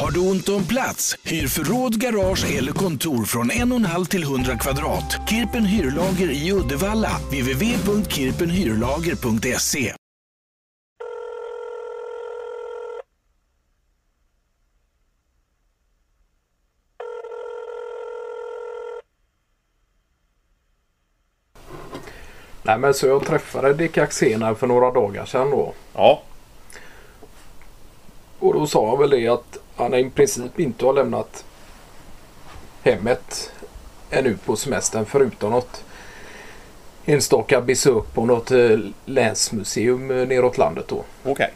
Har 0.00 0.10
du 0.10 0.30
ont 0.30 0.48
om 0.48 0.66
plats? 0.66 1.16
Hyr 1.24 1.46
förråd, 1.46 2.00
garage 2.00 2.56
eller 2.58 2.72
kontor 2.72 3.24
från 3.24 3.50
en 3.50 3.72
och 3.72 3.78
en 3.78 3.84
halv 3.84 4.04
till 4.04 4.22
100 4.22 4.58
kvadrat. 4.58 5.16
Kirpen 5.28 5.64
Hyrlager 5.64 6.30
i 6.30 6.52
Uddevalla. 6.52 7.18
www.kirpenhyrlager.se 7.18 9.94
Nej 22.62 22.78
men 22.78 22.94
så 22.94 23.06
jag 23.06 23.26
träffade 23.26 23.74
Dick 23.74 23.98
Axén 23.98 24.42
här 24.42 24.54
för 24.54 24.66
några 24.66 24.90
dagar 24.90 25.26
sedan 25.26 25.50
då. 25.50 25.72
Ja. 25.94 26.22
Och 28.38 28.54
då 28.54 28.66
sa 28.66 28.90
han 28.90 28.98
väl 28.98 29.10
det 29.10 29.28
att 29.28 29.59
han 29.80 29.94
i 29.94 30.10
princip 30.10 30.60
inte 30.60 30.84
har 30.86 30.92
lämnat 30.92 31.44
hemmet 32.82 33.52
ännu 34.10 34.36
på 34.46 34.56
semestern 34.56 35.06
förutom 35.06 35.50
något 35.50 35.84
enstaka 37.04 37.60
besök 37.60 38.04
på 38.14 38.26
något 38.26 38.50
eh, 38.50 38.78
länsmuseum 39.04 40.10
eh, 40.10 40.26
neråt 40.28 40.58
landet 40.58 40.84
då. 40.88 41.04
Okej. 41.24 41.52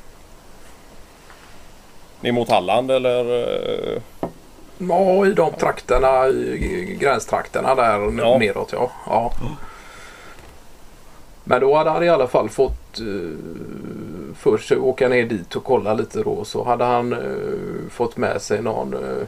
Ner 2.21 2.33
mot 2.33 2.49
Halland 2.49 2.91
eller? 2.91 3.43
eh, 3.95 4.03
Ja, 4.79 5.27
i 5.27 5.33
de 5.33 5.53
trakterna, 5.53 6.29
i 6.29 6.97
gränstrakterna 7.01 7.75
där 7.75 8.19
Ja. 8.19 8.39
neråt 8.39 8.73
ja. 8.73 8.91
ja. 9.07 9.33
Men 11.45 11.61
då 11.61 11.75
hade 11.77 11.91
han 11.91 12.05
i 12.05 12.09
alla 12.09 12.27
fall 12.27 12.49
fått 12.49 12.99
för 14.35 14.59
sig 14.59 14.77
att 14.77 14.83
åka 14.83 15.09
ner 15.09 15.27
dit 15.27 15.57
och 15.57 15.65
kolla 15.65 15.95
lite 15.95 16.23
då. 16.23 16.45
Så 16.45 16.65
hade 16.65 16.85
han 16.85 17.13
eh, 17.13 17.91
fått 17.91 18.17
med 18.17 18.43
sig 18.43 18.63
någon, 18.63 18.95
eh, 18.95 19.27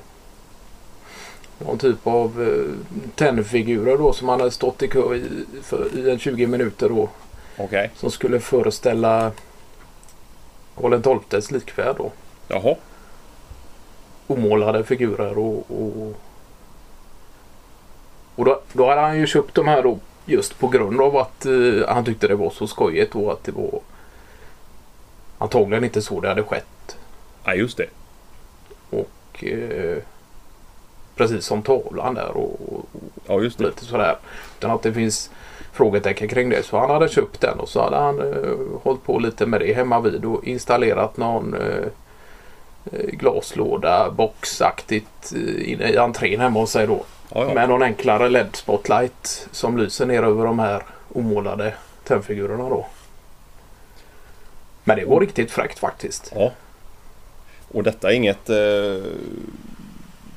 någon 1.59 1.79
typ 1.79 2.07
av 2.07 2.41
uh, 2.41 2.75
tennfigurer 3.15 3.99
då 3.99 4.13
som 4.13 4.29
han 4.29 4.41
hade 4.41 4.51
stått 4.51 4.83
i 4.83 4.89
kö 4.89 5.15
i, 5.15 5.45
för, 5.63 5.99
i 5.99 6.11
en 6.11 6.19
20 6.19 6.47
minuter 6.47 6.89
då. 6.89 7.09
Okej. 7.59 7.91
Som 7.95 8.11
skulle 8.11 8.41
föreställa 8.41 9.33
Karl 10.81 11.19
XIIs 11.29 11.51
likfärd 11.51 11.97
då. 11.97 12.13
Jaha. 12.49 12.77
omålade 14.27 14.85
figurer 14.85 15.39
och, 15.39 15.71
och, 15.71 16.15
och 18.35 18.45
då, 18.45 18.61
då 18.73 18.89
hade 18.89 19.01
han 19.01 19.19
ju 19.19 19.27
köpt 19.27 19.55
de 19.55 19.69
här 19.69 19.83
då 19.83 19.99
just 20.27 20.59
på 20.59 20.69
grund 20.69 21.01
av 21.01 21.17
att 21.17 21.47
eh, 21.47 21.89
han 21.89 22.05
tyckte 22.05 22.29
det 22.29 22.35
var 22.35 22.51
så 22.51 22.67
skojigt 22.67 23.15
och 23.15 23.33
att 23.33 23.45
det 23.45 23.53
var 23.53 23.81
antagligen 25.39 25.85
inte 25.85 26.03
så 26.03 26.21
det 26.21 26.29
hade 26.29 26.43
skett. 26.43 26.97
Ja 27.45 27.55
just 27.55 27.77
det. 27.77 27.87
Och 28.91 29.45
eh, 29.45 29.99
precis 31.17 31.45
som 31.45 31.63
tavlan 31.63 32.15
där 32.15 32.37
och, 32.37 32.61
och, 32.73 32.85
Ja 33.27 33.41
just 33.41 33.59
det. 33.59 33.65
lite 33.65 33.85
sådär. 33.85 34.17
Utan 34.59 34.71
att 34.71 34.83
det 34.83 34.93
finns 34.93 35.31
frågetecken 35.73 36.29
kring 36.29 36.49
det. 36.49 36.63
Så 36.63 36.79
han 36.79 36.91
hade 36.91 37.09
köpt 37.09 37.41
den 37.41 37.61
och 37.61 37.69
så 37.69 37.83
hade 37.83 37.97
han 37.97 38.21
eh, 38.21 38.51
hållit 38.83 39.05
på 39.05 39.19
lite 39.19 39.47
med 39.47 39.61
det 39.61 39.73
hemma 39.75 40.01
vid 40.01 40.25
och 40.25 40.45
installerat 40.45 41.17
någon 41.17 41.55
eh, 41.55 41.87
eh, 42.93 43.07
glaslåda 43.07 44.11
boxaktigt 44.11 45.33
eh, 45.35 45.73
inne 45.73 45.89
i 45.89 45.97
entrén 45.97 46.41
hemma 46.41 46.61
hos 46.61 46.71
sig 46.71 46.87
då. 46.87 47.05
Ja, 47.35 47.45
ja. 47.49 47.55
Med 47.55 47.69
någon 47.69 47.83
enklare 47.83 48.29
LED-spotlight 48.29 49.49
som 49.53 49.79
lyser 49.79 50.07
ner 50.07 50.23
över 50.23 50.45
de 50.45 50.59
här 50.59 50.83
omålade 51.13 51.75
tennfigurerna 52.05 52.69
då. 52.69 52.87
Men 54.89 54.97
det 54.97 55.05
var 55.05 55.21
riktigt 55.21 55.51
fräckt 55.51 55.79
faktiskt. 55.79 56.33
ja. 56.35 56.53
Och 57.69 57.83
detta 57.83 58.11
är 58.11 58.15
inget 58.15 58.51
eh, 58.51 59.13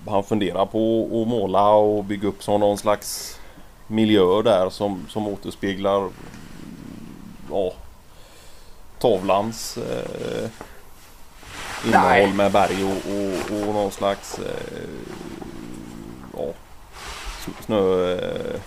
han 0.07 0.23
funderar 0.23 0.65
på 0.65 1.03
att 1.21 1.27
måla 1.27 1.69
och 1.71 2.03
bygga 2.03 2.27
upp 2.27 2.43
som 2.43 2.59
någon 2.59 2.77
slags 2.77 3.39
miljö 3.87 4.41
där 4.41 4.69
som, 4.69 5.05
som 5.09 5.27
återspeglar 5.27 6.09
ja, 7.49 7.73
tavlans 8.99 9.77
eh, 9.77 10.49
innehåll 11.85 12.09
Nej. 12.09 12.33
med 12.33 12.51
berg 12.51 12.83
och, 12.83 12.91
och, 12.91 13.67
och 13.67 13.73
någon 13.73 13.91
slags 13.91 14.39
eh, 14.39 14.89
ja, 16.37 16.53
snö 17.65 18.13
eh, 18.13 18.59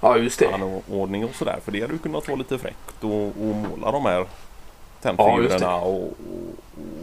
Ja 0.00 0.16
just 0.16 0.38
det. 0.38 0.54
anordning 0.54 1.24
och 1.24 1.34
sådär. 1.34 1.58
För 1.64 1.72
det 1.72 1.80
hade 1.80 1.92
ju 1.92 1.98
kunnat 1.98 2.28
vara 2.28 2.38
lite 2.38 2.58
fräckt 2.58 3.04
och, 3.04 3.12
och 3.26 3.32
måla 3.70 3.90
de 3.92 4.04
här 4.04 4.12
Ja, 4.12 4.18
just 4.20 5.18
tennfigurerna 5.18 5.72
det. 5.78 5.82
och, 5.84 6.02
och, 6.02 6.12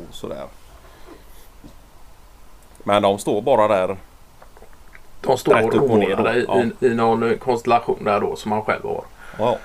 och 0.10 0.16
sådär. 0.16 0.44
Men 2.84 3.02
de 3.02 3.18
står 3.20 3.42
bara 3.42 3.68
där. 3.68 3.88
De 5.22 5.32
Rätt 5.32 5.40
står 5.40 5.76
upp 5.76 5.92
och 5.92 6.00
ner 6.00 6.16
då, 6.48 6.60
i, 6.84 6.88
i 6.92 6.96
någon 6.96 7.38
konstellation 7.38 8.04
där 8.04 8.20
då 8.20 8.36
som 8.36 8.52
han 8.52 8.62
själv 8.62 8.84
har. 8.84 9.04
Ja, 9.40 9.58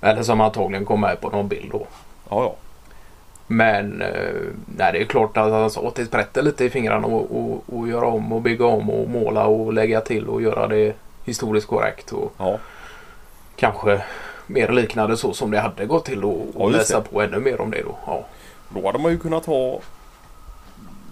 Eller 0.00 0.22
som 0.22 0.40
antagligen 0.40 0.84
kom 0.84 1.00
med 1.00 1.20
på 1.20 1.30
någon 1.30 1.48
bild 1.48 1.72
då. 1.72 1.86
ja, 2.30 2.42
ja. 2.42 2.54
Men 3.46 4.02
eh, 4.02 4.34
nej, 4.76 4.92
det 4.92 5.00
är 5.00 5.04
klart 5.04 5.36
att 5.36 5.50
han 5.52 5.70
sa 5.70 5.90
till 5.90 6.06
sprätter 6.06 6.42
lite 6.42 6.64
i 6.64 6.70
fingrarna 6.70 7.06
och, 7.06 7.36
och, 7.38 7.64
och 7.78 7.88
göra 7.88 8.06
om 8.06 8.32
och 8.32 8.42
bygga 8.42 8.66
om 8.66 8.90
och 8.90 9.08
måla 9.10 9.46
och 9.46 9.72
lägga 9.72 10.00
till 10.00 10.28
och 10.28 10.42
göra 10.42 10.66
det 10.66 10.96
historiskt 11.24 11.66
korrekt. 11.66 12.12
Och 12.12 12.32
ja. 12.38 12.58
kanske 13.56 14.02
mer 14.46 14.68
liknande 14.72 15.16
så 15.16 15.32
som 15.34 15.50
det 15.50 15.60
hade 15.60 15.86
gått 15.86 16.04
till 16.04 16.24
och, 16.24 16.46
Ja, 16.54 16.60
och 16.64 16.72
just 16.72 16.78
läsa 16.90 17.00
det. 17.00 17.08
på 17.08 17.22
ännu 17.22 17.38
mer 17.40 17.60
om 17.60 17.70
det 17.70 17.82
då. 17.82 17.98
Ja, 18.06 18.24
Då 18.68 18.86
hade 18.86 18.98
man 18.98 19.12
ju 19.12 19.18
kunnat 19.18 19.46
ha 19.46 19.80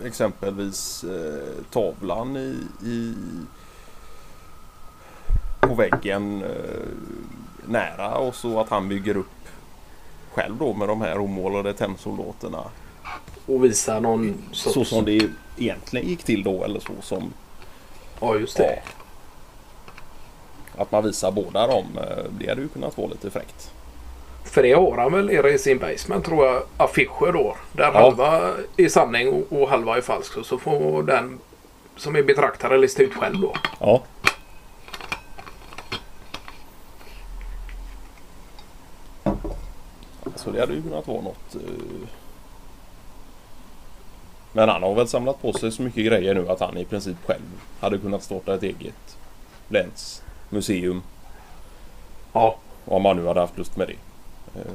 exempelvis 0.04 1.04
eh, 1.04 1.64
tavlan 1.70 2.36
i, 2.36 2.56
i 2.86 3.14
på 5.60 5.74
väggen 5.74 6.42
eh, 6.42 6.88
nära 7.66 8.14
och 8.14 8.34
så 8.34 8.60
att 8.60 8.68
han 8.68 8.88
bygger 8.88 9.16
upp 9.16 9.26
själv 10.34 10.56
då 10.58 10.72
med 10.74 10.88
de 10.88 11.00
här 11.00 11.18
omålade 11.18 11.72
tennsoldaterna. 11.74 12.64
och 13.46 13.64
visa 13.64 14.00
någon 14.00 14.34
sorts... 14.52 14.74
Så 14.74 14.84
som 14.84 15.04
det 15.04 15.28
egentligen 15.58 16.08
gick 16.08 16.24
till 16.24 16.42
då 16.42 16.64
eller 16.64 16.80
så 16.80 16.92
som 17.02 17.32
Ja, 18.20 18.34
just 18.36 18.56
det. 18.56 18.82
Att 20.78 20.92
man 20.92 21.04
visar 21.04 21.30
båda 21.30 21.66
dem. 21.66 21.86
eh, 21.98 22.24
Det 22.38 22.48
hade 22.48 22.60
ju 22.62 22.68
kunnat 22.68 22.98
vara 22.98 23.08
lite 23.08 23.30
fräckt. 23.30 23.70
För 24.44 24.62
det 24.62 24.72
har 24.72 24.98
han 24.98 25.12
väl 25.12 25.26
nere 25.26 25.50
i 25.52 25.58
sin 25.58 25.78
basement 25.78 26.24
tror 26.24 26.46
jag. 26.46 26.62
Affischer 26.76 27.32
då. 27.32 27.56
Där 27.72 27.84
Ja. 27.84 28.00
halva 28.00 28.50
är 28.76 28.88
sanning 28.88 29.44
och, 29.48 29.68
halva 29.68 29.96
är 29.96 30.00
falskt. 30.00 30.36
Och 30.36 30.46
så 30.46 30.58
får 30.58 31.02
den 31.02 31.38
som 31.96 32.16
är 32.16 32.22
betraktare 32.22 32.78
lista 32.78 33.02
ut 33.02 33.14
själv 33.14 33.40
då. 33.40 33.54
Ja. 33.80 34.02
Så 40.36 40.50
det 40.50 40.60
hade 40.60 40.74
ju 40.74 40.82
kunnat 40.82 41.06
vara 41.06 41.20
något. 41.22 41.54
eh. 41.54 42.08
Men 44.52 44.68
han 44.68 44.82
har 44.82 44.94
väl 44.94 45.08
samlat 45.08 45.42
på 45.42 45.52
sig 45.52 45.72
så 45.72 45.82
mycket 45.82 46.06
grejer 46.06 46.34
nu 46.34 46.48
att 46.48 46.60
han 46.60 46.76
i 46.76 46.84
princip 46.84 47.16
själv 47.26 47.42
hade 47.80 47.98
kunnat 47.98 48.22
starta 48.22 48.54
ett 48.54 48.62
eget 48.62 49.16
länsmuseum. 50.52 51.02
Ja. 52.32 52.56
Om 52.84 53.04
han 53.04 53.16
nu 53.16 53.26
hade 53.26 53.40
haft 53.40 53.58
lust 53.58 53.76
med 53.76 53.88
det. 53.88 53.96
Eh, 54.60 54.66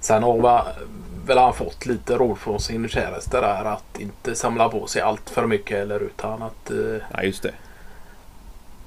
Sen 0.00 0.22
har 0.22 0.64
väl 1.26 1.38
han 1.38 1.54
fått 1.54 1.86
lite 1.86 2.16
råd 2.16 2.38
från 2.38 2.60
sin 2.60 2.88
käraste 2.88 3.40
där 3.40 3.64
att 3.64 3.98
inte 4.00 4.34
samla 4.34 4.68
på 4.68 4.86
sig 4.86 5.02
allt 5.02 5.30
för 5.30 5.46
mycket 5.46 5.76
eller 5.78 6.00
utan 6.00 6.42
att 6.42 6.70
eh, 6.70 7.02
Nej 7.14 7.26
just 7.26 7.42
det. 7.42 7.54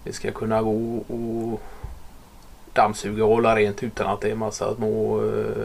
det 0.04 0.14
ska 0.14 0.32
kunna 0.32 0.62
gå 0.62 0.98
och 0.98 1.62
dammsuga 2.74 3.24
och 3.26 3.30
hålla 3.36 3.56
rent 3.56 3.84
utan 3.84 4.08
att 4.08 4.22
det 4.22 4.32
är 4.32 4.36
massa 4.36 4.76
små 4.76 5.24
eh, 5.26 5.64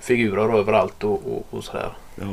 figurer 0.00 0.58
överallt 0.58 1.04
och, 1.04 1.22
och, 1.26 1.46
och 1.50 1.64
sådär. 1.64 1.92
Ja. 2.14 2.26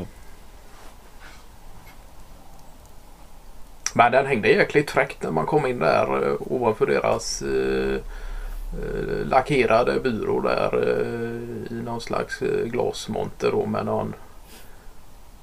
Men 3.95 4.11
den 4.11 4.25
hängde 4.25 4.49
jäkligt 4.49 4.91
fräckt 4.91 5.23
när 5.23 5.31
man 5.31 5.45
kom 5.45 5.65
in 5.65 5.79
där 5.79 6.27
eh, 6.27 6.35
ovanför 6.39 6.85
deras 6.85 7.41
eh, 7.41 7.95
eh, 7.95 9.25
lackerade 9.25 9.99
byrå 9.99 10.41
där 10.41 10.73
eh, 10.73 11.77
i 11.77 11.81
någon 11.81 12.01
slags 12.01 12.41
eh, 12.41 12.65
glasmonter 12.65 13.51
då 13.51 13.65
med 13.65 13.85
någon 13.85 14.13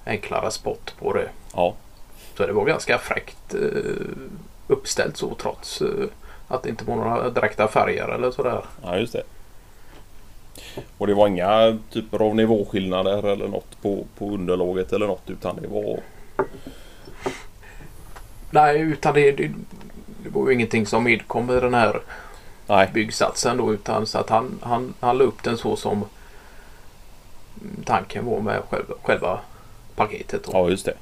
enklare 0.04 0.50
spott 0.50 0.94
på 0.98 1.12
det. 1.12 1.28
Ja. 1.54 1.74
Så 2.36 2.46
det 2.46 2.52
var 2.52 2.64
ganska 2.64 2.98
fräckt 2.98 3.54
eh, 3.54 4.06
uppställt 4.66 5.16
så 5.16 5.34
trots 5.34 5.82
eh, 5.82 5.88
att 6.48 6.62
det 6.62 6.68
inte 6.68 6.84
var 6.84 6.96
några 6.96 7.30
direkta 7.30 7.68
färger 7.68 8.08
eller 8.08 8.30
sådär. 8.30 8.64
Ja, 8.82 8.98
just 8.98 9.12
det. 9.12 9.22
Och 10.98 11.06
det 11.06 11.14
var 11.14 11.28
inga 11.28 11.78
typer 11.90 12.22
av 12.22 12.34
nivåskillnader 12.34 13.26
eller 13.26 13.48
något 13.48 13.82
på, 13.82 14.06
på 14.18 14.30
underlaget 14.30 14.92
eller 14.92 15.06
något 15.06 15.30
utan 15.30 15.56
det 15.62 15.68
var... 15.68 16.00
Nej, 18.50 18.80
utan 18.80 19.14
det, 19.14 19.32
det, 19.32 19.50
det 20.22 20.28
var 20.28 20.48
ju 20.48 20.54
ingenting 20.54 20.86
som 20.86 21.04
medkom 21.04 21.50
i 21.50 21.60
den 21.60 21.74
här 21.74 22.00
Nej, 22.66 22.90
byggsatsen 22.94 23.56
då 23.56 23.72
utan 23.72 24.06
så 24.06 24.18
att 24.18 24.30
han, 24.30 24.58
han, 24.62 24.94
han 25.00 25.18
la 25.18 25.24
upp 25.24 25.42
den 25.42 25.58
så 25.58 25.76
som 25.76 26.04
tanken 27.84 28.26
var 28.26 28.40
med 28.40 28.62
själva, 28.70 28.94
själva 29.02 29.40
paketet. 29.94 30.44
Då. 30.44 30.50
Ja, 30.52 30.68
just 30.68 30.86
det. 30.86 30.94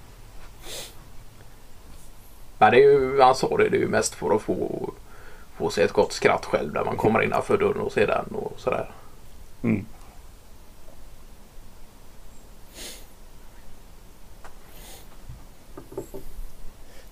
Men 2.58 2.70
det 2.70 2.76
är 2.76 2.90
ju, 2.90 3.20
han 3.20 3.34
sa 3.34 3.56
det, 3.56 3.68
det 3.68 3.76
är 3.76 3.80
ju 3.80 3.88
mest 3.88 4.14
för 4.14 4.34
att 4.36 4.42
få, 4.42 4.90
få 5.56 5.70
sig 5.70 5.84
ett 5.84 5.92
gott 5.92 6.12
skratt 6.12 6.44
själv 6.44 6.72
när 6.72 6.84
man 6.84 6.96
kommer 6.96 7.22
innanför 7.22 7.58
dörren 7.58 7.80
och 7.80 7.92
ser 7.92 8.06
den 8.06 8.24
och 8.34 8.52
sådär. 8.56 8.90
Mm. 9.62 9.86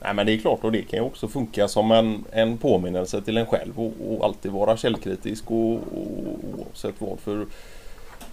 Nej 0.04 0.14
men 0.14 0.26
det 0.26 0.32
är 0.32 0.38
klart 0.38 0.64
och 0.64 0.72
det 0.72 0.82
kan 0.82 0.98
ju 0.98 1.04
också 1.04 1.28
funka 1.28 1.68
som 1.68 1.92
en, 1.92 2.24
en 2.32 2.58
påminnelse 2.58 3.22
till 3.22 3.36
en 3.36 3.46
själv 3.46 3.80
och, 3.80 3.92
och 4.08 4.24
alltid 4.24 4.52
vara 4.52 4.76
källkritisk 4.76 5.50
och, 5.50 5.72
och 5.72 6.38
oavsett 6.58 6.94
vad 6.98 7.18
för 7.18 7.46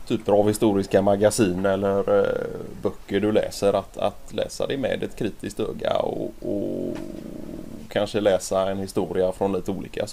typer 0.07 0.31
av 0.31 0.47
historiska 0.47 1.01
magasin 1.01 1.65
eller 1.65 2.19
eh, 2.19 2.47
böcker 2.81 3.19
du 3.19 3.31
läser 3.31 3.73
att, 3.73 3.97
att 3.97 4.33
läsa 4.33 4.67
det 4.67 4.77
med 4.77 5.03
ett 5.03 5.15
kritiskt 5.15 5.59
öga 5.59 5.97
och, 5.97 6.31
och 6.41 6.97
kanske 7.89 8.21
läsa 8.21 8.71
en 8.71 8.77
historia 8.77 9.31
från 9.31 9.53
lite 9.53 9.71
olika 9.71 10.07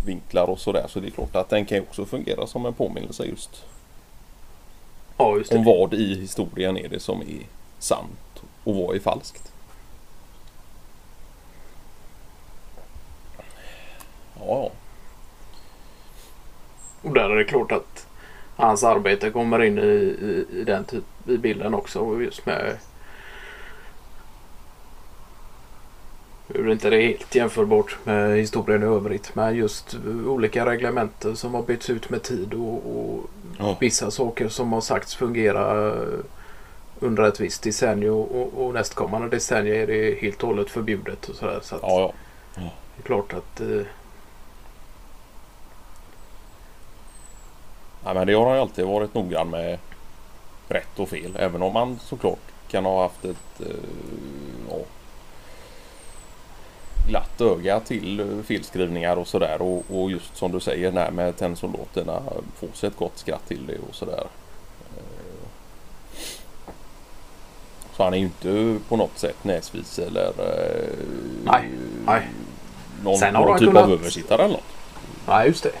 synvinklar 0.00 0.50
och 0.50 0.58
sådär. 0.58 0.86
Så 0.88 1.00
det 1.00 1.06
är 1.06 1.10
klart 1.10 1.36
att 1.36 1.48
den 1.48 1.64
kan 1.64 1.78
ju 1.78 1.82
också 1.82 2.04
fungera 2.04 2.46
som 2.46 2.66
en 2.66 2.74
påminnelse 2.74 3.24
just 3.24 3.64
Ja, 5.16 5.36
just 5.36 5.52
om 5.52 5.64
vad 5.64 5.94
i 5.94 6.20
historien 6.20 6.76
är 6.76 6.88
det 6.88 7.00
som 7.00 7.20
är 7.20 7.46
sant 7.78 8.41
och 8.64 8.74
vad 8.76 8.96
är 8.96 9.00
falskt. 9.00 9.52
Ja, 14.38 14.44
ja. 14.46 14.70
Och 17.02 17.14
där 17.14 17.30
är 17.30 17.36
det 17.36 17.44
klart 17.44 17.72
att 17.72 18.06
hans 18.56 18.84
arbete 18.84 19.30
kommer 19.30 19.62
in 19.64 19.78
i, 19.78 19.82
i, 19.82 20.46
i 20.60 20.64
den 20.64 20.84
typ, 20.84 21.04
i 21.26 21.36
bilden 21.38 21.74
också. 21.74 22.20
Just 22.22 22.46
med 22.46 22.76
hur 26.48 26.72
inte 26.72 26.90
det 26.90 26.96
är 26.96 27.06
helt 27.08 27.34
jämförbart 27.34 27.96
med 28.04 28.38
historien 28.38 28.82
i 28.82 28.86
övrigt. 28.86 29.34
Men 29.34 29.54
just 29.56 29.96
olika 30.26 30.66
reglementer 30.66 31.34
som 31.34 31.54
har 31.54 31.62
bytts 31.62 31.90
ut 31.90 32.10
med 32.10 32.22
tid 32.22 32.54
och, 32.54 32.96
och 32.96 33.30
Ja. 33.58 33.76
vissa 33.80 34.10
saker 34.10 34.48
som 34.48 34.72
har 34.72 34.80
sagts 34.80 35.14
fungera 35.14 35.94
under 37.02 37.22
ett 37.22 37.40
visst 37.40 37.62
decennium 37.62 38.14
och, 38.14 38.64
och 38.64 38.74
nästkommande 38.74 39.28
decennium 39.28 39.76
är 39.76 39.86
det 39.86 40.20
helt 40.20 40.42
och 40.42 40.48
hållet 40.48 40.70
förbjudet. 40.70 41.28
Och 41.28 41.34
sådär. 41.34 41.58
Så 41.62 41.76
att 41.76 41.82
ja, 41.82 42.12
ja. 42.54 42.62
det 42.96 43.02
är 43.02 43.06
klart 43.06 43.32
att 43.32 43.60
eh, 43.60 43.86
Nej, 48.04 48.14
men 48.14 48.26
det 48.26 48.32
har 48.32 48.46
han 48.46 48.54
ju 48.54 48.60
alltid 48.60 48.84
varit 48.84 49.14
noggrann 49.14 49.50
med 49.50 49.78
rätt 50.68 50.98
och 50.98 51.08
fel. 51.08 51.36
Även 51.38 51.62
om 51.62 51.72
man 51.72 51.98
såklart 51.98 52.38
kan 52.68 52.84
ha 52.84 53.02
haft 53.02 53.24
ett 53.24 53.60
eh, 53.60 53.66
ja, 54.70 54.78
glatt 57.08 57.40
öga 57.40 57.80
till 57.80 58.20
eh, 58.20 58.42
felskrivningar 58.44 59.16
och 59.16 59.28
sådär. 59.28 59.62
Och, 59.62 59.84
och 59.90 60.10
just 60.10 60.36
som 60.36 60.52
du 60.52 60.60
säger 60.60 60.92
när 60.92 61.10
med 61.10 61.36
tennsoldaterna 61.36 62.22
få 62.54 62.66
sig 62.72 62.88
ett 62.88 62.96
gott 62.96 63.18
skratt 63.18 63.48
till 63.48 63.66
det 63.66 63.78
och 63.88 63.94
sådär. 63.94 64.26
Så 67.96 68.04
han 68.04 68.14
är 68.14 68.18
ju 68.18 68.24
inte 68.24 68.78
på 68.88 68.96
något 68.96 69.18
sätt 69.18 69.36
näsvis 69.44 69.98
eller 69.98 70.26
eh, 70.26 70.96
Nej, 71.44 71.70
nej. 72.06 72.28
någon, 73.04 73.18
Sen 73.18 73.34
någon 73.34 73.58
typ 73.58 73.68
kunnat- 73.68 73.84
av 73.84 73.92
översittare 73.92 74.42
eller 74.42 74.54
något. 74.54 74.64
Nej, 75.28 75.48
just 75.48 75.62
det. 75.62 75.72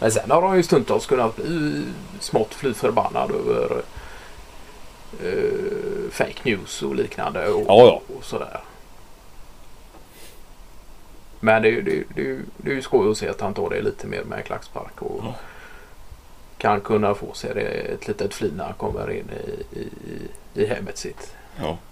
Men 0.00 0.12
sen 0.12 0.30
har 0.30 0.42
han 0.48 0.56
ju 0.56 0.62
stundtals 0.62 1.06
kunnat 1.06 1.36
bli 1.36 1.82
smått 2.20 2.54
fly 2.54 2.74
förbannad 2.74 3.30
över 3.30 3.82
eh, 5.24 6.10
fake 6.10 6.40
news 6.42 6.82
och 6.82 6.94
liknande. 6.94 7.48
Och, 7.48 7.60
Ja, 7.68 7.76
ja. 7.86 8.00
och 8.16 8.24
sådär. 8.24 8.60
Men 11.40 11.62
det, 11.62 11.68
är 11.68 11.72
ju- 11.72 11.82
det, 11.82 12.22
det, 12.22 12.38
det 12.56 12.70
är 12.70 12.74
ju 12.74 12.82
skoj 12.82 13.10
att 13.10 13.16
se 13.18 13.28
att 13.28 13.40
han 13.40 13.54
tar 13.54 13.70
det 13.70 13.82
lite 13.82 14.06
mer 14.06 14.22
med 14.24 14.44
klackspark. 14.44 15.02
Och 15.02 15.20
Ja. 15.24 15.34
kan 16.58 16.80
kunna 16.80 17.14
få 17.14 17.32
sig 17.34 17.54
det, 17.54 17.60
ett 17.62 18.08
litet 18.08 18.34
flin 18.34 18.52
när 18.56 18.64
han 18.64 18.74
kommer 18.74 19.10
in 19.10 19.30
i, 19.30 19.78
i, 19.80 19.88
i 20.62 20.66
hemmet 20.66 20.98
sitt. 20.98 21.34
Ja. 21.60 21.89